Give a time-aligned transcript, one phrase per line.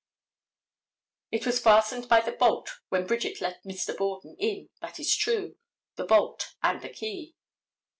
[1.31, 3.95] It was fastened by the bolt when Bridget let Mr.
[3.95, 7.35] Borden in, that is true—the bolt and the key.